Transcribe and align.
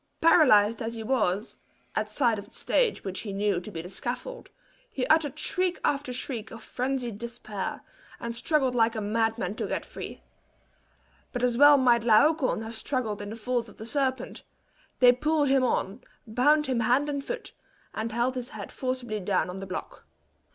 Paralyzed 0.19 0.81
as 0.81 0.95
he 0.95 1.03
was, 1.03 1.57
at 1.95 2.11
sight 2.11 2.39
of 2.39 2.45
the 2.45 2.49
stage 2.51 3.03
which 3.03 3.19
he 3.19 3.31
knew 3.31 3.61
to 3.61 3.69
be 3.69 3.83
the 3.83 3.87
scaffold, 3.91 4.49
he 4.89 5.05
uttered 5.05 5.37
shriek 5.37 5.79
after 5.85 6.11
shriek 6.11 6.49
of 6.49 6.63
frenzied 6.63 7.19
despair, 7.19 7.81
and 8.19 8.35
struggled 8.35 8.73
like 8.73 8.95
a 8.95 8.99
madman 8.99 9.53
to 9.53 9.67
get 9.67 9.85
free. 9.85 10.23
But 11.31 11.43
as 11.43 11.55
well 11.55 11.77
might 11.77 12.03
Laocoon 12.03 12.63
have 12.63 12.75
struggled 12.75 13.21
in 13.21 13.29
the 13.29 13.35
folds 13.35 13.69
of 13.69 13.77
the 13.77 13.85
serpent; 13.85 14.41
they 15.01 15.11
pulled 15.11 15.49
him 15.49 15.63
on, 15.63 16.01
bound 16.25 16.65
him 16.65 16.79
hand 16.79 17.07
and 17.07 17.23
foot, 17.23 17.51
and 17.93 18.11
held 18.11 18.33
his 18.33 18.49
head 18.49 18.71
forcibly 18.71 19.19
down 19.19 19.51
on 19.51 19.57
the 19.57 19.67
block. 19.67 20.05